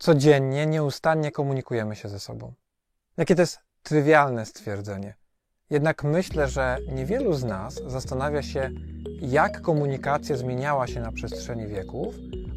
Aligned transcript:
codziennie, 0.00 0.66
nieustannie 0.66 1.32
komunikujemy 1.32 1.96
się 1.96 2.08
ze 2.08 2.20
sobą. 2.20 2.52
Jakie 3.16 3.34
to 3.34 3.42
jest 3.42 3.58
trywialne 3.82 4.46
stwierdzenie. 4.46 5.14
Jednak 5.70 6.04
myślę, 6.04 6.48
że 6.48 6.78
niewielu 6.92 7.32
z 7.32 7.44
nas 7.44 7.80
zastanawia 7.86 8.42
się, 8.42 8.70
jak 9.20 9.60
komunikacja 9.60 10.36
zmieniała 10.36 10.86
się 10.86 11.00
na 11.00 11.12
przestrzeni 11.12 11.66
wieków 11.66 12.14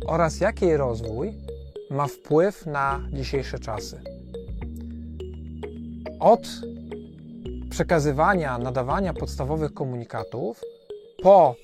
oraz 0.08 0.40
jaki 0.40 0.66
jej 0.66 0.78
rozwój 0.78 1.34
ma 1.90 2.08
wpływ 2.08 2.66
na 2.66 3.00
dzisiejsze 3.12 3.60
czasy. 3.60 4.02
Od 6.20 6.48
przekazywania, 7.70 8.58
nadawania 8.58 9.14
podstawowych 9.14 9.74
komunikatów 9.74 10.62
po 11.24 11.56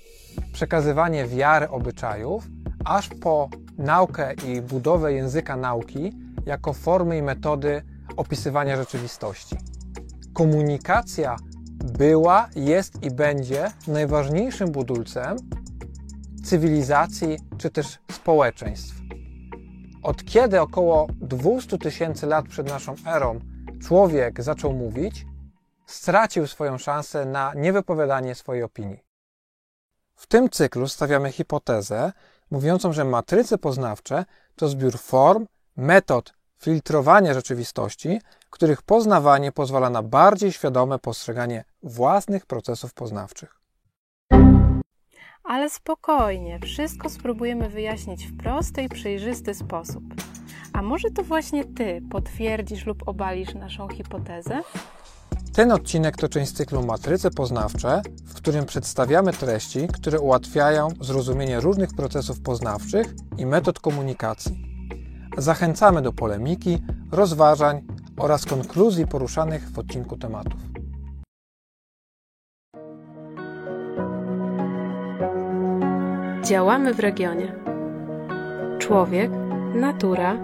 przekazywanie 0.54 1.28
wiary 1.28 1.70
obyczajów, 1.70 2.48
aż 2.86 3.10
po 3.10 3.50
naukę 3.80 4.34
i 4.34 4.62
budowę 4.62 5.14
języka 5.14 5.56
nauki 5.56 6.12
jako 6.46 6.74
formy 6.74 7.18
i 7.18 7.22
metody 7.22 7.82
opisywania 8.18 8.78
rzeczywistości. 8.78 9.56
Komunikacja 10.34 11.36
była, 11.84 12.50
jest 12.56 13.04
i 13.04 13.12
będzie 13.12 13.72
najważniejszym 13.88 14.72
budulcem 14.72 15.38
cywilizacji 16.44 17.38
czy 17.58 17.70
też 17.70 18.00
społeczeństw. 18.12 18.96
Od 20.04 20.26
kiedy 20.26 20.62
około 20.62 21.08
200 21.22 21.78
tysięcy 21.78 22.28
lat 22.28 22.48
przed 22.48 22.68
naszą 22.68 22.96
erą 23.06 23.40
człowiek 23.82 24.44
zaczął 24.44 24.74
mówić, 24.74 25.26
stracił 25.86 26.48
swoją 26.48 26.78
szansę 26.78 27.26
na 27.26 27.54
niewypowiadanie 27.56 28.36
swojej 28.36 28.64
opinii. 28.64 29.04
W 30.16 30.28
tym 30.28 30.50
cyklu 30.50 30.88
stawiamy 30.88 31.32
hipotezę 31.32 32.12
mówiącą, 32.52 32.94
że 32.94 33.06
matryce 33.06 33.58
poznawcze 33.58 34.26
to 34.56 34.68
zbiór 34.68 34.98
form, 34.98 35.46
metod 35.78 36.34
filtrowania 36.62 37.34
rzeczywistości, 37.34 38.22
których 38.50 38.82
poznawanie 38.82 39.52
pozwala 39.52 39.90
na 39.90 40.04
bardziej 40.04 40.52
świadome 40.52 41.00
postrzeganie 41.00 41.64
własnych 41.84 42.46
procesów 42.46 42.94
poznawczych. 42.94 43.60
Ale 45.44 45.70
spokojnie, 45.70 46.60
wszystko 46.60 47.10
spróbujemy 47.10 47.70
wyjaśnić 47.70 48.28
w 48.28 48.38
prosty 48.38 48.82
i 48.82 48.90
przejrzysty 48.90 49.54
sposób. 49.54 50.04
A 50.74 50.82
może 50.82 51.12
to 51.12 51.24
właśnie 51.24 51.66
Ty 51.66 52.02
potwierdzisz 52.12 52.86
lub 52.86 53.08
obalisz 53.08 53.54
naszą 53.54 53.88
hipotezę? 53.88 54.62
Ten 55.54 55.72
odcinek 55.72 56.18
to 56.18 56.30
część 56.30 56.52
cyklu 56.52 56.86
Matryce 56.86 57.32
Poznawcze, 57.32 58.02
w 58.26 58.34
którym 58.34 58.66
przedstawiamy 58.66 59.34
treści, 59.34 59.88
które 59.88 60.20
ułatwiają 60.20 60.88
zrozumienie 61.02 61.60
różnych 61.60 61.90
procesów 61.94 62.42
poznawczych 62.42 63.14
i 63.38 63.46
metod 63.46 63.80
komunikacji. 63.80 64.70
Zachęcamy 65.38 66.02
do 66.02 66.14
polemiki, 66.14 66.82
rozważań 67.12 67.82
oraz 68.18 68.46
konkluzji 68.46 69.08
poruszanych 69.08 69.72
w 69.72 69.80
odcinku 69.80 70.18
tematów. 70.18 70.60
Działamy 76.44 76.94
w 76.94 77.00
regionie. 77.00 77.56
Człowiek, 78.80 79.32
natura, 79.76 80.38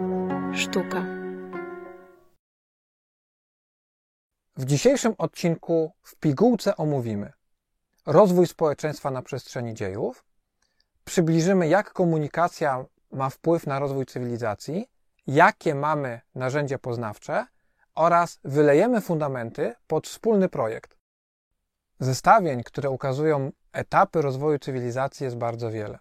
sztuka. 0.53 1.14
W 4.57 4.65
dzisiejszym 4.65 5.15
odcinku 5.17 5.91
w 6.03 6.15
pigułce 6.15 6.77
omówimy 6.77 7.33
rozwój 8.05 8.47
społeczeństwa 8.47 9.11
na 9.11 9.21
przestrzeni 9.21 9.73
dziejów, 9.73 10.25
przybliżymy 11.05 11.67
jak 11.67 11.93
komunikacja 11.93 12.85
ma 13.11 13.29
wpływ 13.29 13.67
na 13.67 13.79
rozwój 13.79 14.05
cywilizacji, 14.05 14.89
jakie 15.27 15.75
mamy 15.75 16.21
narzędzia 16.35 16.79
poznawcze 16.79 17.45
oraz 17.95 18.39
wylejemy 18.43 19.01
fundamenty 19.01 19.75
pod 19.87 20.07
wspólny 20.07 20.49
projekt. 20.49 20.97
Zestawień, 21.99 22.63
które 22.63 22.89
ukazują 22.89 23.51
etapy 23.73 24.21
rozwoju 24.21 24.59
cywilizacji 24.59 25.23
jest 25.23 25.37
bardzo 25.37 25.71
wiele. 25.71 25.99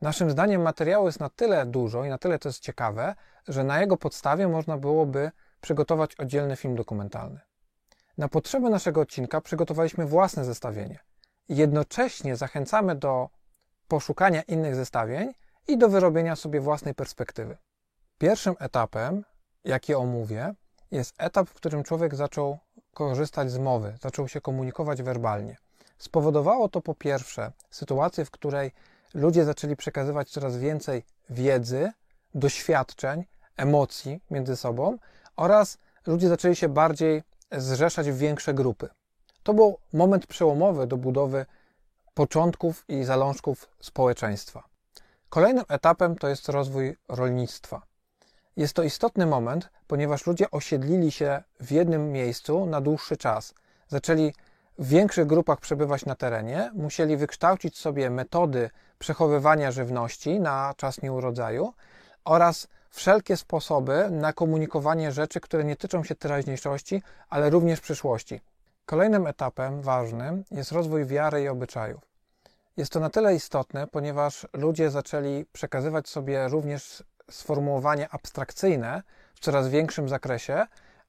Naszym 0.00 0.30
zdaniem 0.30 0.62
materiału 0.62 1.06
jest 1.06 1.20
na 1.20 1.28
tyle 1.28 1.66
dużo 1.66 2.04
i 2.04 2.08
na 2.08 2.18
tyle 2.18 2.38
to 2.38 2.48
jest 2.48 2.60
ciekawe, 2.60 3.14
że 3.48 3.64
na 3.64 3.80
jego 3.80 3.96
podstawie 3.96 4.48
można 4.48 4.78
byłoby 4.78 5.30
przygotować 5.60 6.14
oddzielny 6.14 6.56
film 6.56 6.76
dokumentalny. 6.76 7.40
Na 8.18 8.28
potrzeby 8.28 8.70
naszego 8.70 9.00
odcinka 9.00 9.40
przygotowaliśmy 9.40 10.06
własne 10.06 10.44
zestawienie. 10.44 10.98
Jednocześnie 11.48 12.36
zachęcamy 12.36 12.94
do 12.94 13.28
poszukania 13.88 14.42
innych 14.42 14.76
zestawień 14.76 15.32
i 15.68 15.78
do 15.78 15.88
wyrobienia 15.88 16.36
sobie 16.36 16.60
własnej 16.60 16.94
perspektywy. 16.94 17.56
Pierwszym 18.18 18.54
etapem, 18.58 19.24
jaki 19.64 19.94
omówię, 19.94 20.54
jest 20.90 21.14
etap, 21.18 21.48
w 21.48 21.54
którym 21.54 21.82
człowiek 21.82 22.14
zaczął 22.14 22.58
korzystać 22.94 23.50
z 23.50 23.58
mowy, 23.58 23.98
zaczął 24.00 24.28
się 24.28 24.40
komunikować 24.40 25.02
werbalnie. 25.02 25.56
Spowodowało 25.98 26.68
to 26.68 26.80
po 26.80 26.94
pierwsze 26.94 27.52
sytuację, 27.70 28.24
w 28.24 28.30
której 28.30 28.72
ludzie 29.14 29.44
zaczęli 29.44 29.76
przekazywać 29.76 30.30
coraz 30.30 30.56
więcej 30.56 31.02
wiedzy, 31.30 31.92
doświadczeń, 32.34 33.24
emocji 33.56 34.20
między 34.30 34.56
sobą 34.56 34.98
oraz 35.36 35.78
ludzie 36.06 36.28
zaczęli 36.28 36.56
się 36.56 36.68
bardziej 36.68 37.22
zrzeszać 37.56 38.10
w 38.10 38.16
większe 38.16 38.54
grupy. 38.54 38.88
To 39.42 39.54
był 39.54 39.78
moment 39.92 40.26
przełomowy 40.26 40.86
do 40.86 40.96
budowy 40.96 41.46
początków 42.14 42.84
i 42.88 43.04
zalążków 43.04 43.68
społeczeństwa. 43.80 44.64
Kolejnym 45.28 45.64
etapem 45.68 46.16
to 46.16 46.28
jest 46.28 46.48
rozwój 46.48 46.96
rolnictwa. 47.08 47.82
Jest 48.56 48.74
to 48.74 48.82
istotny 48.82 49.26
moment, 49.26 49.68
ponieważ 49.86 50.26
ludzie 50.26 50.50
osiedlili 50.50 51.12
się 51.12 51.42
w 51.60 51.70
jednym 51.70 52.12
miejscu 52.12 52.66
na 52.66 52.80
dłuższy 52.80 53.16
czas. 53.16 53.54
Zaczęli 53.88 54.32
w 54.78 54.88
większych 54.88 55.26
grupach 55.26 55.60
przebywać 55.60 56.04
na 56.04 56.14
terenie, 56.14 56.70
musieli 56.74 57.16
wykształcić 57.16 57.78
sobie 57.78 58.10
metody 58.10 58.70
przechowywania 58.98 59.70
żywności 59.70 60.40
na 60.40 60.74
czas 60.76 61.02
nieurodzaju 61.02 61.72
oraz 62.24 62.68
wszelkie 62.92 63.36
sposoby 63.36 64.08
na 64.10 64.32
komunikowanie 64.32 65.12
rzeczy, 65.12 65.40
które 65.40 65.64
nie 65.64 65.76
tyczą 65.76 66.04
się 66.04 66.14
teraźniejszości, 66.14 67.02
ale 67.28 67.50
również 67.50 67.80
przyszłości. 67.80 68.40
Kolejnym 68.86 69.26
etapem 69.26 69.82
ważnym 69.82 70.44
jest 70.50 70.72
rozwój 70.72 71.06
wiary 71.06 71.42
i 71.42 71.48
obyczajów. 71.48 72.00
Jest 72.76 72.92
to 72.92 73.00
na 73.00 73.10
tyle 73.10 73.34
istotne, 73.34 73.86
ponieważ 73.86 74.46
ludzie 74.52 74.90
zaczęli 74.90 75.44
przekazywać 75.52 76.08
sobie 76.08 76.48
również 76.48 77.04
sformułowanie 77.30 78.08
abstrakcyjne 78.10 79.02
w 79.34 79.40
coraz 79.40 79.68
większym 79.68 80.08
zakresie 80.08 80.66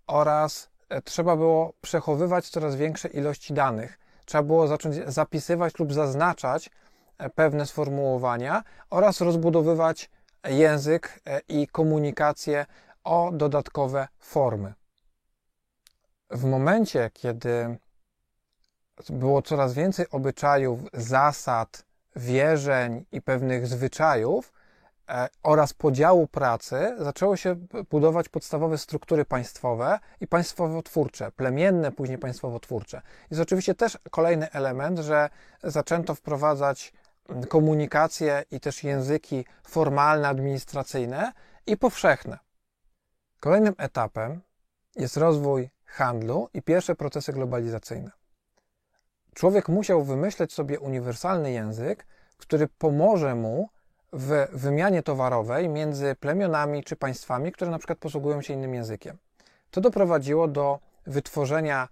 oraz 0.08 0.70
e, 0.90 1.02
trzeba 1.02 1.36
było 1.36 1.74
przechowywać 1.82 2.50
coraz 2.50 2.76
większe 2.76 3.08
ilości 3.08 3.54
danych. 3.54 4.00
Trzeba 4.26 4.44
było 4.44 4.68
zacząć 4.68 4.96
zapisywać 5.08 5.80
lub 5.80 5.94
zaznaczać 5.94 6.70
e, 7.18 7.30
pewne 7.30 7.66
sformułowania 7.66 8.64
oraz 8.90 9.22
rozbudowywać 9.22 10.10
język 10.50 11.20
e, 11.26 11.42
i 11.48 11.68
komunikację 11.68 12.66
o 13.04 13.32
dodatkowe 13.34 14.08
formy. 14.20 14.74
W 16.30 16.44
momencie, 16.44 17.12
kiedy 17.14 17.78
było 19.10 19.42
coraz 19.42 19.74
więcej 19.74 20.06
obyczajów, 20.12 20.80
zasad, 20.94 21.86
wierzeń 22.16 23.06
i 23.12 23.22
pewnych 23.22 23.68
zwyczajów 23.68 24.54
e, 25.10 25.30
oraz 25.44 25.74
podziału 25.74 26.28
pracy, 26.28 26.96
zaczęło 27.00 27.38
się 27.38 27.56
budować 27.92 28.30
podstawowe 28.30 28.78
struktury 28.78 29.26
państwowe 29.26 30.00
i 30.22 30.28
państwowotwórcze, 30.28 31.32
plemienne, 31.32 31.92
później 31.92 32.18
państwowotwórcze. 32.18 33.02
Jest 33.32 33.42
oczywiście 33.42 33.76
też 33.76 33.98
kolejny 34.12 34.52
element, 34.52 35.00
że 35.00 35.30
zaczęto 35.64 36.16
wprowadzać 36.16 36.94
komunikację 37.50 38.44
i 38.52 38.60
też 38.60 38.84
języki 38.84 39.46
formalne, 39.64 40.28
administracyjne 40.28 41.34
i 41.66 41.78
powszechne. 41.78 42.40
Kolejnym 43.40 43.74
etapem 43.78 44.42
jest 44.96 45.18
rozwój 45.18 45.70
handlu 45.86 46.50
i 46.54 46.62
pierwsze 46.62 46.96
procesy 46.96 47.34
globalizacyjne. 47.34 48.12
Człowiek 49.34 49.70
musiał 49.70 50.04
wymyśleć 50.04 50.54
sobie 50.54 50.80
uniwersalny 50.80 51.52
język, 51.52 52.06
który 52.38 52.68
pomoże 52.68 53.36
mu 53.36 53.70
w 54.14 54.48
wymianie 54.54 55.04
towarowej 55.04 55.70
między 55.70 56.16
plemionami 56.16 56.84
czy 56.84 56.96
państwami, 56.96 57.52
które 57.52 57.72
na 57.72 57.78
przykład 57.78 58.00
posługują 58.00 58.42
się 58.42 58.54
innym 58.54 58.74
językiem. 58.74 59.18
To 59.72 59.82
doprowadziło 59.82 60.48
do 60.48 60.80
wytworzenia 61.08 61.88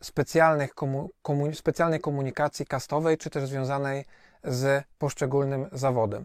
specjalnych 0.00 0.74
komu, 0.74 1.10
komu, 1.22 1.54
specjalnej 1.54 2.00
komunikacji 2.00 2.66
kastowej, 2.66 3.18
czy 3.18 3.30
też 3.30 3.48
związanej 3.48 4.04
z 4.46 4.84
poszczególnym 4.98 5.68
zawodem. 5.72 6.24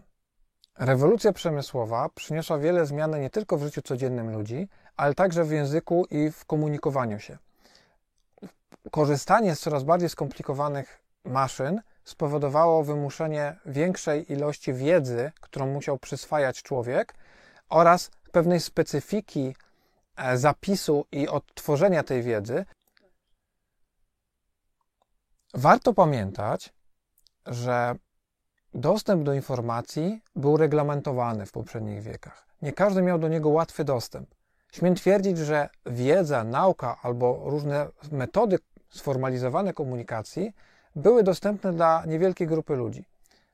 Rewolucja 0.78 1.32
przemysłowa 1.32 2.08
przyniosła 2.14 2.58
wiele 2.58 2.86
zmian 2.86 3.20
nie 3.20 3.30
tylko 3.30 3.56
w 3.56 3.62
życiu 3.62 3.82
codziennym 3.82 4.32
ludzi, 4.32 4.68
ale 4.96 5.14
także 5.14 5.44
w 5.44 5.50
języku 5.50 6.06
i 6.10 6.30
w 6.30 6.44
komunikowaniu 6.44 7.18
się. 7.18 7.38
Korzystanie 8.90 9.56
z 9.56 9.60
coraz 9.60 9.84
bardziej 9.84 10.08
skomplikowanych 10.08 11.02
maszyn 11.24 11.80
spowodowało 12.04 12.84
wymuszenie 12.84 13.56
większej 13.66 14.32
ilości 14.32 14.72
wiedzy, 14.72 15.32
którą 15.40 15.66
musiał 15.66 15.98
przyswajać 15.98 16.62
człowiek, 16.62 17.14
oraz 17.68 18.10
pewnej 18.32 18.60
specyfiki 18.60 19.56
e, 20.16 20.38
zapisu 20.38 21.06
i 21.12 21.28
odtworzenia 21.28 22.02
tej 22.02 22.22
wiedzy, 22.22 22.64
warto 25.54 25.94
pamiętać, 25.94 26.72
że 27.46 27.94
dostęp 28.74 29.22
do 29.22 29.34
informacji 29.34 30.20
był 30.36 30.56
reglamentowany 30.56 31.46
w 31.46 31.52
poprzednich 31.52 32.02
wiekach. 32.02 32.46
Nie 32.62 32.72
każdy 32.72 33.02
miał 33.02 33.18
do 33.18 33.28
niego 33.28 33.48
łatwy 33.48 33.84
dostęp. 33.84 34.34
Śmiem 34.72 34.94
twierdzić, 34.94 35.38
że 35.38 35.68
wiedza, 35.86 36.44
nauka 36.44 36.96
albo 37.02 37.42
różne 37.44 37.88
metody 38.12 38.58
sformalizowane 38.90 39.72
komunikacji 39.72 40.52
były 40.96 41.22
dostępne 41.22 41.72
dla 41.72 42.04
niewielkiej 42.06 42.46
grupy 42.46 42.76
ludzi. 42.76 43.04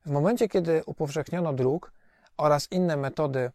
W 0.07 0.11
momencie, 0.11 0.49
kiedy 0.49 0.83
upowszechniono 0.87 1.53
druk 1.53 1.93
oraz 2.37 2.73
inne 2.73 2.97
metody 2.97 3.51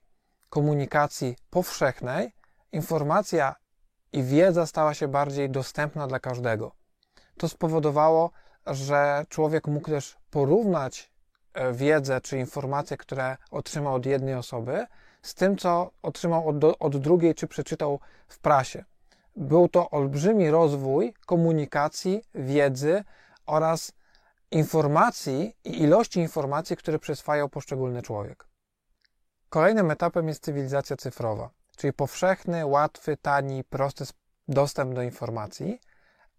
komunikacji 0.49 1.35
powszechnej, 1.49 2.33
informacja 2.71 3.55
i 4.13 4.23
wiedza 4.23 4.65
stała 4.65 4.93
się 4.93 5.07
bardziej 5.07 5.49
dostępna 5.49 6.07
dla 6.07 6.19
każdego. 6.19 6.71
To 7.37 7.49
spowodowało, 7.49 8.31
że 8.65 9.25
człowiek 9.29 9.67
mógł 9.67 9.89
też 9.89 10.17
porównać 10.29 11.12
wiedzę 11.73 12.21
czy 12.21 12.37
informacje, 12.37 12.97
które 12.97 13.37
otrzymał 13.51 13.93
od 13.95 14.05
jednej 14.05 14.35
osoby, 14.35 14.85
z 15.21 15.33
tym, 15.33 15.57
co 15.57 15.91
otrzymał 16.01 16.47
od, 16.47 16.55
od 16.79 16.97
drugiej 16.97 17.35
czy 17.35 17.47
przeczytał 17.47 17.99
w 18.27 18.39
prasie. 18.39 18.83
Był 19.35 19.67
to 19.67 19.89
olbrzymi 19.89 20.49
rozwój 20.49 21.13
komunikacji, 21.25 22.21
wiedzy 22.35 23.03
oraz 23.45 23.91
informacji 24.51 25.55
i 25.63 25.81
ilości 25.81 26.19
informacji, 26.19 26.77
które 26.77 26.99
przyswajał 26.99 27.49
poszczególny 27.49 28.01
człowiek. 28.01 28.47
Kolejnym 29.49 29.91
etapem 29.91 30.27
jest 30.27 30.43
cywilizacja 30.43 30.97
cyfrowa, 30.97 31.49
czyli 31.77 31.93
powszechny, 31.93 32.65
łatwy, 32.65 33.17
tani, 33.17 33.63
prosty 33.63 34.05
dostęp 34.47 34.93
do 34.93 35.01
informacji 35.01 35.79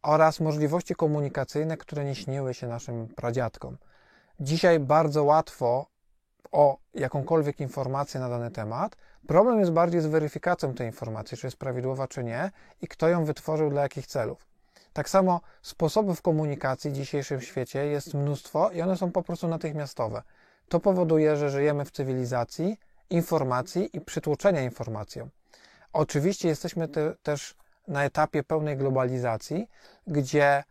oraz 0.02 0.40
możliwości 0.40 0.94
komunikacyjne, 0.94 1.76
które 1.76 2.04
nie 2.04 2.14
śniły 2.14 2.54
się 2.54 2.66
naszym 2.66 3.08
pradziadkom. 3.08 3.76
Dzisiaj 4.40 4.80
bardzo 4.80 5.24
łatwo 5.24 5.86
o 6.52 6.78
jakąkolwiek 6.94 7.60
informację 7.60 8.20
na 8.20 8.28
dany 8.28 8.50
temat. 8.50 8.96
Problem 9.26 9.60
jest 9.60 9.72
bardziej 9.72 10.00
z 10.00 10.06
weryfikacją 10.06 10.74
tej 10.74 10.86
informacji, 10.86 11.38
czy 11.38 11.46
jest 11.46 11.56
prawidłowa, 11.56 12.08
czy 12.08 12.24
nie, 12.24 12.50
i 12.82 12.88
kto 12.88 13.08
ją 13.08 13.24
wytworzył, 13.24 13.70
dla 13.70 13.82
jakich 13.82 14.06
celów. 14.06 14.46
Tak 14.92 15.08
samo 15.08 15.40
sposobów 15.62 16.22
komunikacji 16.22 16.90
w 16.90 16.94
dzisiejszym 16.94 17.40
świecie 17.40 17.86
jest 17.86 18.14
mnóstwo 18.14 18.70
i 18.70 18.82
one 18.82 18.96
są 18.96 19.12
po 19.12 19.22
prostu 19.22 19.48
natychmiastowe. 19.48 20.22
To 20.68 20.80
powoduje, 20.80 21.36
że 21.36 21.50
żyjemy 21.50 21.84
w 21.84 21.90
cywilizacji 21.90 22.78
informacji 23.10 23.96
i 23.96 24.00
przytłoczenia 24.00 24.62
informacją. 24.62 25.28
Oczywiście 25.92 26.48
jesteśmy 26.48 26.88
te, 26.88 27.14
też 27.22 27.56
na 27.88 28.04
etapie 28.04 28.42
pełnej 28.42 28.76
globalizacji, 28.76 29.68
gdzie 30.06 30.64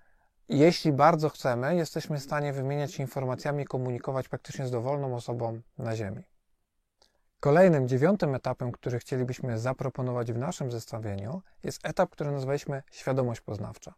jeśli 0.49 0.91
bardzo 0.91 1.29
chcemy, 1.29 1.75
jesteśmy 1.75 2.19
w 2.19 2.23
stanie 2.23 2.53
wymieniać 2.53 2.93
się 2.93 3.03
informacjami 3.03 3.63
i 3.63 3.65
komunikować 3.65 4.27
praktycznie 4.29 4.67
z 4.67 4.71
dowolną 4.71 5.15
osobą 5.15 5.61
na 5.77 5.95
Ziemi. 5.95 6.23
Kolejnym, 7.39 7.87
dziewiątym 7.87 8.35
etapem, 8.35 8.71
który 8.71 8.99
chcielibyśmy 8.99 9.59
zaproponować 9.59 10.33
w 10.33 10.37
naszym 10.37 10.71
zestawieniu, 10.71 11.41
jest 11.63 11.85
etap, 11.85 12.09
który 12.09 12.31
nazwaliśmy 12.31 12.83
świadomość 12.91 13.41
poznawcza. 13.41 13.93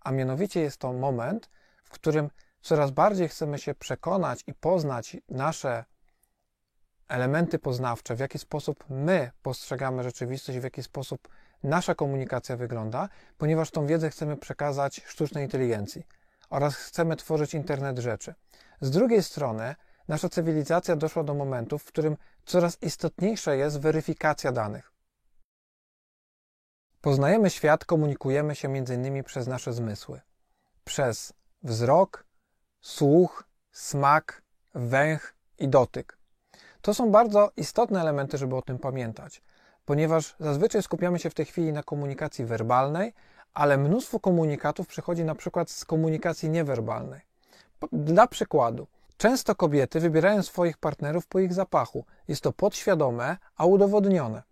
A 0.00 0.12
mianowicie 0.12 0.60
jest 0.60 0.76
to 0.76 0.92
moment, 0.92 1.50
w 1.84 1.90
którym 1.90 2.30
coraz 2.60 2.90
bardziej 2.90 3.28
chcemy 3.28 3.58
się 3.58 3.74
przekonać 3.74 4.44
i 4.46 4.54
poznać 4.54 5.16
nasze 5.28 5.84
elementy 7.08 7.58
poznawcze, 7.58 8.16
w 8.16 8.20
jaki 8.20 8.38
sposób 8.38 8.84
my 8.88 9.30
postrzegamy 9.42 10.02
rzeczywistość, 10.02 10.58
w 10.58 10.64
jaki 10.64 10.82
sposób 10.82 11.28
nasza 11.62 11.94
komunikacja 11.94 12.56
wygląda, 12.56 13.08
ponieważ 13.38 13.70
tą 13.70 13.86
wiedzę 13.86 14.10
chcemy 14.10 14.36
przekazać 14.36 15.02
sztucznej 15.06 15.44
inteligencji 15.44 16.06
oraz 16.50 16.74
chcemy 16.74 17.16
tworzyć 17.16 17.54
internet 17.54 17.98
rzeczy. 17.98 18.34
Z 18.80 18.90
drugiej 18.90 19.22
strony, 19.22 19.74
nasza 20.08 20.28
cywilizacja 20.28 20.96
doszła 20.96 21.24
do 21.24 21.34
momentu, 21.34 21.78
w 21.78 21.84
którym 21.84 22.16
coraz 22.44 22.82
istotniejsza 22.82 23.54
jest 23.54 23.80
weryfikacja 23.80 24.52
danych. 24.52 24.92
Poznajemy 27.00 27.50
świat, 27.50 27.84
komunikujemy 27.84 28.54
się 28.54 28.68
m.in. 28.68 29.24
przez 29.24 29.46
nasze 29.46 29.72
zmysły. 29.72 30.20
Przez 30.84 31.32
wzrok, 31.62 32.24
słuch, 32.80 33.44
smak, 33.70 34.42
węch 34.74 35.34
i 35.58 35.68
dotyk. 35.68 36.18
To 36.82 36.94
są 36.94 37.10
bardzo 37.10 37.50
istotne 37.56 38.00
elementy, 38.00 38.38
żeby 38.38 38.56
o 38.56 38.62
tym 38.62 38.78
pamiętać 38.78 39.42
ponieważ 39.84 40.34
zazwyczaj 40.40 40.82
skupiamy 40.82 41.18
się 41.18 41.30
w 41.30 41.34
tej 41.34 41.46
chwili 41.46 41.72
na 41.72 41.82
komunikacji 41.82 42.44
werbalnej, 42.44 43.12
ale 43.54 43.78
mnóstwo 43.78 44.20
komunikatów 44.20 44.86
przychodzi 44.86 45.24
na 45.24 45.34
przykład 45.34 45.70
z 45.70 45.84
komunikacji 45.84 46.50
niewerbalnej. 46.50 47.20
Dla 47.92 48.26
przykładu, 48.26 48.86
często 49.16 49.54
kobiety 49.54 50.00
wybierają 50.00 50.42
swoich 50.42 50.78
partnerów 50.78 51.26
po 51.26 51.40
ich 51.40 51.52
zapachu. 51.52 52.04
Jest 52.28 52.42
to 52.42 52.52
podświadome, 52.52 53.36
a 53.56 53.66
udowodnione. 53.66 54.42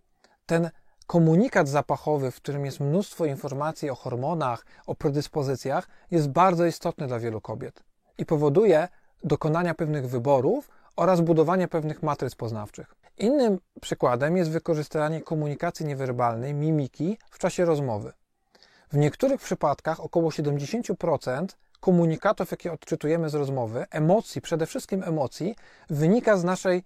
Ten 0.45 0.69
komunikat 1.07 1.67
zapachowy, 1.67 2.31
w 2.31 2.35
którym 2.35 2.65
jest 2.65 2.79
mnóstwo 2.79 3.25
informacji 3.25 3.89
o 3.89 3.95
hormonach, 3.95 4.65
o 4.87 4.95
predyspozycjach, 4.95 5.87
jest 6.11 6.29
bardzo 6.29 6.65
istotny 6.65 7.07
dla 7.07 7.19
wielu 7.19 7.41
kobiet 7.41 7.83
i 8.17 8.25
powoduje 8.25 8.87
dokonania 9.23 9.73
pewnych 9.73 10.09
wyborów 10.09 10.69
oraz 10.95 11.21
budowanie 11.21 11.67
pewnych 11.67 12.03
matryc 12.03 12.35
poznawczych. 12.35 12.95
Innym 13.17 13.59
przykładem 13.81 14.37
jest 14.37 14.51
wykorzystanie 14.51 15.21
komunikacji 15.21 15.85
niewerbalnej, 15.85 16.53
mimiki 16.53 17.17
w 17.31 17.39
czasie 17.39 17.65
rozmowy. 17.65 18.13
W 18.91 18.97
niektórych 18.97 19.41
przypadkach 19.41 19.99
około 19.99 20.29
70% 20.29 21.45
komunikatów, 21.79 22.51
jakie 22.51 22.71
odczytujemy 22.71 23.29
z 23.29 23.33
rozmowy, 23.33 23.85
emocji, 23.91 24.41
przede 24.41 24.65
wszystkim 24.65 25.03
emocji, 25.03 25.55
wynika 25.89 26.37
z 26.37 26.43
naszej 26.43 26.83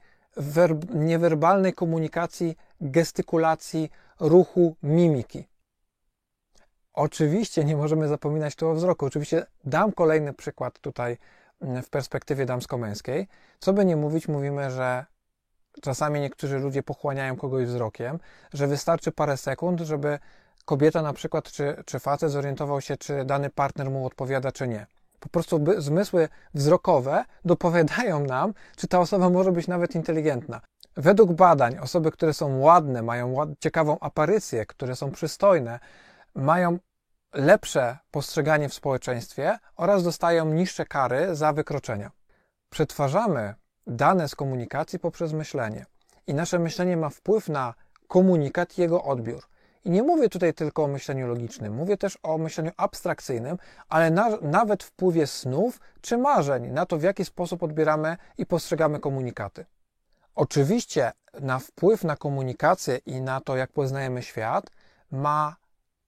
niewerbalnej 0.94 1.74
komunikacji, 1.74 2.58
gestykulacji, 2.82 3.90
ruchu, 4.20 4.76
mimiki. 4.84 5.48
Oczywiście 6.94 7.66
nie 7.66 7.78
możemy 7.78 8.08
zapominać 8.08 8.56
tu 8.56 8.68
o 8.68 8.74
wzroku. 8.74 9.06
Oczywiście 9.06 9.46
dam 9.64 9.92
kolejny 9.92 10.34
przykład 10.34 10.80
tutaj 10.80 11.18
mm, 11.62 11.84
w 11.84 11.90
perspektywie 11.90 12.46
damsko-męskiej. 12.46 13.28
Co 13.60 13.74
by 13.74 13.86
nie 13.86 13.96
mówić, 13.96 14.28
mówimy, 14.28 14.72
że 14.72 15.06
czasami 15.82 16.20
niektórzy 16.20 16.60
ludzie 16.60 16.84
pochłaniają 16.84 17.36
kogoś 17.36 17.66
wzrokiem, 17.66 18.20
że 18.54 18.68
wystarczy 18.68 19.12
parę 19.12 19.38
sekund, 19.38 19.80
żeby 19.80 20.20
kobieta 20.66 21.02
na 21.02 21.14
przykład, 21.14 21.52
czy, 21.52 21.84
czy 21.86 22.00
facet 22.00 22.32
zorientował 22.32 22.82
się, 22.82 22.98
czy 22.98 23.26
dany 23.26 23.50
partner 23.50 23.92
mu 23.92 24.06
odpowiada, 24.06 24.52
czy 24.52 24.68
nie. 24.68 24.86
Po 25.20 25.30
prostu 25.30 25.60
by, 25.60 25.82
zmysły 25.82 26.30
wzrokowe 26.54 27.26
dopowiadają 27.46 28.20
nam, 28.20 28.54
czy 28.78 28.88
ta 28.88 29.00
osoba 29.00 29.30
może 29.30 29.52
być 29.52 29.68
nawet 29.68 29.96
inteligentna. 29.96 30.62
Według 30.98 31.34
badań 31.34 31.78
osoby, 31.78 32.12
które 32.12 32.34
są 32.34 32.60
ładne, 32.60 33.02
mają 33.02 33.56
ciekawą 33.60 34.00
aparycję, 34.00 34.66
które 34.66 34.96
są 34.96 35.12
przystojne, 35.12 35.80
mają 36.36 36.80
lepsze 37.34 37.98
postrzeganie 38.12 38.70
w 38.70 38.74
społeczeństwie 38.74 39.58
oraz 39.76 40.04
dostają 40.04 40.46
niższe 40.46 40.86
kary 40.86 41.36
za 41.36 41.54
wykroczenia. 41.54 42.12
Przetwarzamy 42.70 43.54
dane 43.88 44.28
z 44.28 44.36
komunikacji 44.36 45.00
poprzez 45.00 45.34
myślenie. 45.34 45.86
I 46.28 46.34
nasze 46.34 46.60
myślenie 46.60 46.98
ma 46.98 47.10
wpływ 47.10 47.50
na 47.50 47.74
komunikat 48.08 48.78
i 48.78 48.82
jego 48.82 49.04
odbiór. 49.04 49.44
I 49.86 49.90
nie 49.90 50.04
mówię 50.04 50.30
tutaj 50.30 50.54
tylko 50.54 50.84
o 50.84 50.88
myśleniu 50.88 51.28
logicznym, 51.28 51.74
mówię 51.74 51.98
też 51.98 52.18
o 52.24 52.38
myśleniu 52.38 52.72
abstrakcyjnym, 52.78 53.58
ale 53.90 54.12
na, 54.12 54.30
nawet 54.42 54.84
wpływie 54.84 55.28
snów 55.28 55.80
czy 56.02 56.18
marzeń 56.18 56.68
na 56.68 56.86
to, 56.86 56.98
w 56.98 57.04
jaki 57.04 57.26
sposób 57.26 57.64
odbieramy 57.64 58.18
i 58.38 58.46
postrzegamy 58.46 59.00
komunikaty. 59.00 59.66
Oczywiście 60.36 61.12
na 61.40 61.60
wpływ 61.60 62.04
na 62.04 62.16
komunikację 62.16 62.98
i 63.06 63.22
na 63.22 63.42
to, 63.42 63.56
jak 63.56 63.72
poznajemy 63.72 64.24
świat, 64.24 64.72
ma 65.12 65.56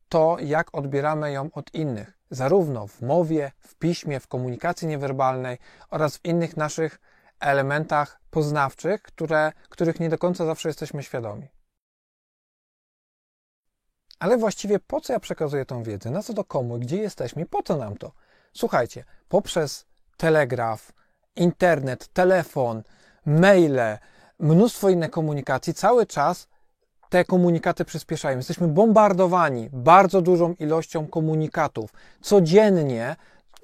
to, 0.10 0.38
jak 0.40 0.76
odbieramy 0.76 1.32
ją 1.32 1.50
od 1.54 1.74
innych, 1.74 2.14
zarówno 2.32 2.88
w 2.88 3.02
mowie, 3.02 3.52
w 3.60 3.76
piśmie, 3.76 4.20
w 4.20 4.28
komunikacji 4.28 4.88
niewerbalnej 4.88 5.58
oraz 5.90 6.18
w 6.18 6.26
innych 6.26 6.58
naszych 6.58 7.00
elementach 7.39 8.20
poznawczych, 8.32 9.01
które, 9.01 9.51
których 9.70 10.00
nie 10.00 10.10
do 10.10 10.17
końca 10.17 10.46
zawsze 10.46 10.70
jesteśmy 10.70 11.03
świadomi. 11.03 11.48
Ale 14.20 14.38
właściwie 14.38 14.79
po 14.79 15.01
co 15.01 15.13
ja 15.13 15.20
przekazuję 15.20 15.65
tą 15.65 15.84
wiedzę? 15.84 16.12
Na 16.12 16.24
co 16.24 16.34
to 16.34 16.44
komu? 16.44 16.79
Gdzie 16.79 16.98
jesteśmy? 16.98 17.46
Po 17.46 17.63
co 17.63 17.77
nam 17.77 17.98
to? 17.98 18.12
Słuchajcie, 18.53 19.03
poprzez 19.29 19.86
telegraf, 20.17 20.91
internet, 21.36 22.08
telefon, 22.08 22.84
maile, 23.25 23.98
mnóstwo 24.39 24.89
innych 24.89 25.12
komunikacji, 25.12 25.74
cały 25.74 26.06
czas 26.06 26.48
te 27.10 27.25
komunikaty 27.25 27.86
przyspieszają. 27.86 28.38
Jesteśmy 28.38 28.67
bombardowani 28.67 29.70
bardzo 29.74 30.22
dużą 30.22 30.53
ilością 30.53 31.08
komunikatów. 31.08 31.94
Codziennie 32.22 33.15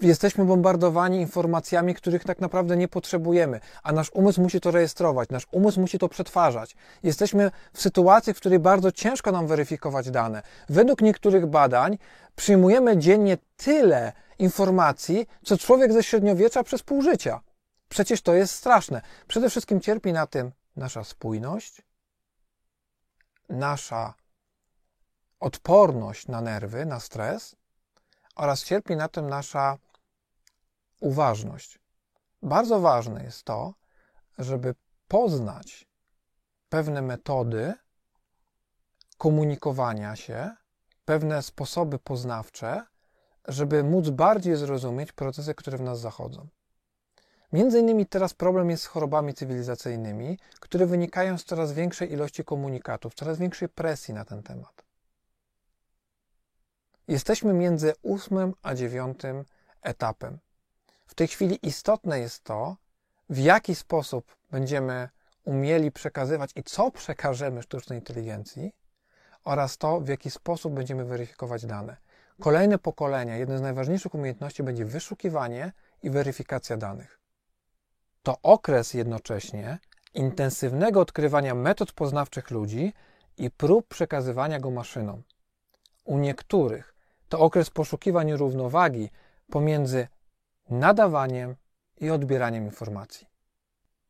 jesteśmy 0.02 0.46
bombardowani 0.46 1.22
informacjami, 1.22 1.96
których 1.96 2.24
tak 2.24 2.40
naprawdę 2.40 2.78
nie 2.78 2.88
potrzebujemy, 2.88 3.60
a 3.84 3.92
nasz 3.92 4.12
umysł 4.14 4.42
musi 4.42 4.62
to 4.62 4.72
rejestrować, 4.72 5.30
nasz 5.30 5.48
umysł 5.52 5.82
musi 5.82 6.00
to 6.00 6.10
przetwarzać. 6.10 6.76
Jesteśmy 7.04 7.52
w 7.74 7.82
sytuacji, 7.82 8.34
w 8.34 8.38
której 8.38 8.60
bardzo 8.60 8.92
ciężko 8.92 9.32
nam 9.32 9.48
weryfikować 9.48 10.12
dane. 10.12 10.42
Według 10.70 11.02
niektórych 11.02 11.46
badań 11.46 11.98
przyjmujemy 12.36 12.98
dziennie 12.98 13.38
tyle 13.58 14.14
informacji, 14.40 15.28
co 15.46 15.58
człowiek 15.58 15.94
ze 15.94 16.04
średniowiecza 16.04 16.64
przez 16.64 16.84
pół 16.84 17.02
życia. 17.02 17.42
Przecież 17.90 18.22
to 18.22 18.34
jest 18.34 18.56
straszne. 18.56 19.02
Przede 19.28 19.50
wszystkim 19.50 19.82
cierpi 19.82 20.14
na 20.14 20.28
tym 20.28 20.52
nasza 20.76 21.04
spójność, 21.04 21.82
nasza 23.50 24.14
odporność 25.40 26.28
na 26.28 26.42
nerwy, 26.42 26.86
na 26.86 27.00
stres 27.00 27.56
oraz 28.36 28.64
cierpi 28.64 28.96
na 28.96 29.08
tym 29.08 29.30
nasza 29.30 29.78
uważność. 31.00 31.80
Bardzo 32.42 32.80
ważne 32.80 33.24
jest 33.24 33.44
to, 33.44 33.74
żeby 34.38 34.76
poznać 35.08 35.88
pewne 36.70 37.02
metody 37.02 37.74
komunikowania 39.18 40.16
się, 40.16 40.52
pewne 41.06 41.42
sposoby 41.42 42.00
poznawcze, 42.00 42.86
żeby 43.48 43.84
móc 43.84 44.10
bardziej 44.10 44.56
zrozumieć 44.56 45.12
procesy, 45.12 45.56
które 45.56 45.78
w 45.78 45.82
nas 45.82 46.00
zachodzą. 46.00 46.48
Między 47.54 47.80
innymi 47.80 48.06
teraz 48.06 48.34
problem 48.34 48.70
jest 48.70 48.84
z 48.84 48.86
chorobami 48.86 49.34
cywilizacyjnymi, 49.34 50.40
które 50.60 50.86
wynikają 50.86 51.38
z 51.38 51.44
coraz 51.44 51.74
większej 51.74 52.12
ilości 52.14 52.44
komunikatów, 52.44 53.14
coraz 53.14 53.38
większej 53.38 53.70
presji 53.70 54.14
na 54.14 54.26
ten 54.26 54.44
temat. 54.44 54.84
Jesteśmy 57.08 57.54
między 57.54 57.94
ósmym 58.02 58.54
a 58.62 58.76
dziewiątym 58.76 59.46
etapem. 59.82 60.40
W 61.06 61.16
tej 61.16 61.28
chwili 61.28 61.60
istotne 61.68 62.20
jest 62.20 62.44
to, 62.44 62.78
w 63.30 63.38
jaki 63.38 63.76
sposób 63.76 64.36
będziemy 64.52 65.10
umieli 65.44 65.92
przekazywać 65.92 66.52
i 66.56 66.64
co 66.64 66.92
przekażemy 66.92 67.62
sztucznej 67.62 68.00
inteligencji, 68.00 68.76
oraz 69.44 69.78
to, 69.78 70.00
w 70.00 70.08
jaki 70.08 70.32
sposób 70.32 70.74
będziemy 70.74 71.06
weryfikować 71.06 71.66
dane. 71.66 71.98
Kolejne 72.42 72.78
pokolenia, 72.78 73.38
jedna 73.38 73.58
z 73.58 73.62
najważniejszych 73.62 74.14
umiejętności 74.16 74.64
będzie 74.64 74.86
wyszukiwanie 74.86 75.72
i 76.04 76.10
weryfikacja 76.10 76.78
danych. 76.78 77.20
To 78.24 78.38
okres 78.42 78.94
jednocześnie 78.94 79.80
intensywnego 80.14 81.02
odkrywania 81.02 81.56
metod 81.56 81.92
poznawczych 81.92 82.52
ludzi 82.52 82.94
i 83.38 83.52
prób 83.52 83.88
przekazywania 83.88 84.60
go 84.60 84.72
maszynom. 84.72 85.24
U 86.06 86.18
niektórych 86.18 86.93
to 87.34 87.40
okres 87.40 87.70
poszukiwań 87.70 88.34
równowagi 88.34 89.10
pomiędzy 89.52 90.08
nadawaniem 90.70 91.56
i 91.98 92.10
odbieraniem 92.10 92.66
informacji. 92.66 93.28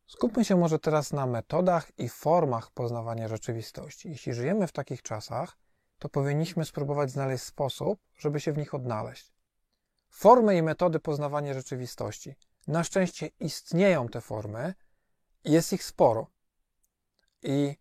Skupmy 0.08 0.46
się 0.46 0.56
może 0.56 0.80
teraz 0.80 1.14
na 1.14 1.26
metodach 1.26 1.92
i 1.98 2.10
formach 2.10 2.72
poznawania 2.72 3.28
rzeczywistości. 3.28 4.10
Jeśli 4.10 4.34
żyjemy 4.34 4.68
w 4.68 4.72
takich 4.72 5.02
czasach, 5.02 5.58
to 6.00 6.10
powinniśmy 6.10 6.66
spróbować 6.66 7.12
znaleźć 7.12 7.44
sposób, 7.44 8.00
żeby 8.18 8.40
się 8.40 8.54
w 8.54 8.58
nich 8.58 8.74
odnaleźć. 8.74 9.34
Formy 10.10 10.58
i 10.58 10.62
metody 10.62 11.00
poznawania 11.00 11.54
rzeczywistości. 11.54 12.36
Na 12.68 12.84
szczęście 12.84 13.30
istnieją 13.40 14.08
te 14.08 14.22
formy, 14.22 14.74
jest 15.44 15.74
ich 15.74 15.84
sporo. 15.84 16.28
I 17.44 17.76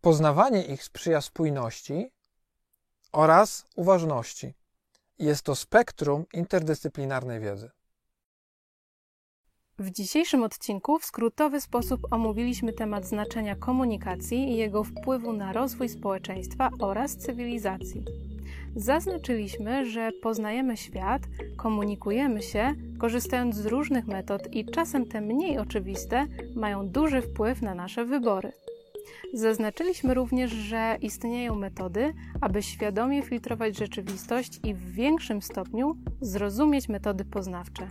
poznawanie 0.00 0.64
ich 0.64 0.84
sprzyja 0.84 1.20
spójności 1.20 2.12
oraz 3.12 3.66
uważności. 3.76 4.54
Jest 5.18 5.42
to 5.42 5.54
spektrum 5.54 6.24
interdyscyplinarnej 6.32 7.40
wiedzy. 7.40 7.70
W 9.78 9.90
dzisiejszym 9.90 10.42
odcinku 10.42 10.98
w 10.98 11.04
skrótowy 11.04 11.60
sposób 11.60 12.00
omówiliśmy 12.10 12.72
temat 12.72 13.06
znaczenia 13.06 13.56
komunikacji 13.56 14.38
i 14.38 14.56
jego 14.56 14.84
wpływu 14.84 15.32
na 15.32 15.52
rozwój 15.52 15.88
społeczeństwa 15.88 16.70
oraz 16.80 17.16
cywilizacji. 17.16 18.04
Zaznaczyliśmy, 18.76 19.90
że 19.90 20.10
poznajemy 20.22 20.76
świat, 20.76 21.22
komunikujemy 21.56 22.42
się, 22.42 22.74
korzystając 22.98 23.56
z 23.56 23.66
różnych 23.66 24.06
metod 24.06 24.52
i 24.52 24.66
czasem 24.66 25.06
te 25.06 25.20
mniej 25.20 25.58
oczywiste 25.58 26.26
mają 26.54 26.88
duży 26.88 27.22
wpływ 27.22 27.62
na 27.62 27.74
nasze 27.74 28.04
wybory. 28.04 28.52
Zaznaczyliśmy 29.34 30.14
również, 30.14 30.50
że 30.50 30.96
istnieją 31.00 31.54
metody, 31.54 32.14
aby 32.40 32.62
świadomie 32.62 33.22
filtrować 33.22 33.78
rzeczywistość 33.78 34.60
i 34.64 34.74
w 34.74 34.92
większym 34.92 35.42
stopniu 35.42 35.96
zrozumieć 36.20 36.88
metody 36.88 37.24
poznawcze. 37.24 37.88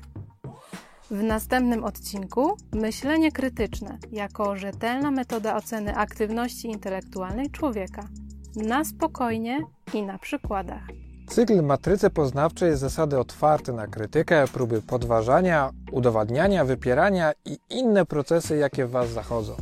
W 1.11 1.23
następnym 1.23 1.83
odcinku 1.83 2.57
myślenie 2.73 3.31
krytyczne 3.31 3.97
jako 4.11 4.55
rzetelna 4.55 5.11
metoda 5.11 5.55
oceny 5.55 5.95
aktywności 5.95 6.67
intelektualnej 6.67 7.49
człowieka. 7.51 8.07
Na 8.55 8.85
spokojnie 8.85 9.63
i 9.93 10.01
na 10.01 10.17
przykładach. 10.17 10.87
Cykl 11.27 11.61
matrycy 11.61 12.09
poznawczej 12.09 12.69
jest 12.69 12.81
zasady 12.81 13.19
otwarte 13.19 13.73
na 13.73 13.87
krytykę, 13.87 14.45
próby 14.53 14.81
podważania, 14.81 15.69
udowadniania, 15.91 16.65
wypierania 16.65 17.31
i 17.45 17.57
inne 17.69 18.05
procesy, 18.05 18.57
jakie 18.57 18.85
w 18.85 18.91
Was 18.91 19.09
zachodzą. 19.09 19.55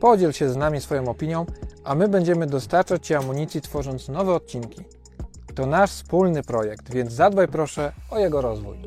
Podziel 0.00 0.32
się 0.32 0.50
z 0.50 0.56
nami 0.56 0.80
swoją 0.80 1.08
opinią, 1.08 1.46
a 1.84 1.94
my 1.94 2.08
będziemy 2.08 2.46
dostarczać 2.46 3.06
Ci 3.06 3.14
amunicji 3.14 3.60
tworząc 3.60 4.08
nowe 4.08 4.34
odcinki. 4.34 4.84
To 5.54 5.66
nasz 5.66 5.90
wspólny 5.90 6.42
projekt, 6.42 6.90
więc 6.90 7.12
zadbaj 7.12 7.48
proszę 7.48 7.92
o 8.10 8.18
jego 8.18 8.40
rozwój. 8.40 8.78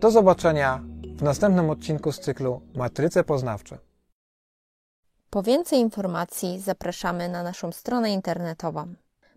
Do 0.00 0.10
zobaczenia 0.10 0.82
w 1.16 1.22
następnym 1.22 1.70
odcinku 1.70 2.12
z 2.12 2.20
cyklu 2.20 2.60
Matryce 2.74 3.24
Poznawcze. 3.24 3.78
Po 5.30 5.42
więcej 5.42 5.78
informacji 5.78 6.60
zapraszamy 6.60 7.28
na 7.28 7.42
naszą 7.42 7.72
stronę 7.72 8.10
internetową. 8.10 8.94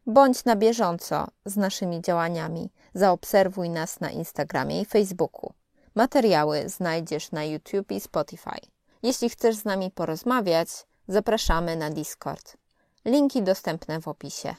Bądź 0.07 0.45
na 0.45 0.55
bieżąco 0.55 1.27
z 1.45 1.57
naszymi 1.57 2.01
działaniami. 2.01 2.69
Zaobserwuj 2.93 3.69
nas 3.69 3.99
na 3.99 4.09
Instagramie 4.09 4.81
i 4.81 4.85
Facebooku. 4.85 5.53
Materiały 5.95 6.69
znajdziesz 6.69 7.31
na 7.31 7.43
YouTube 7.43 7.91
i 7.91 7.99
Spotify. 7.99 8.74
Jeśli 9.05 9.29
chcesz 9.29 9.55
z 9.55 9.65
nami 9.65 9.91
porozmawiać, 9.91 10.67
zapraszamy 11.07 11.75
na 11.75 11.89
Discord. 11.89 12.57
Linki 13.05 13.43
dostępne 13.43 14.01
w 14.01 14.07
opisie. 14.07 14.55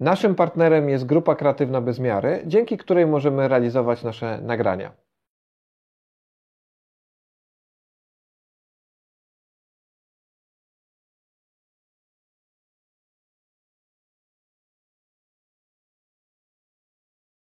Naszym 0.00 0.34
partnerem 0.34 0.88
jest 0.88 1.06
Grupa 1.06 1.34
Kreatywna 1.34 1.80
Bez 1.80 1.98
Miary, 1.98 2.42
dzięki 2.46 2.76
której 2.76 3.06
możemy 3.06 3.48
realizować 3.48 4.02
nasze 4.02 4.40
nagrania. 4.42 4.92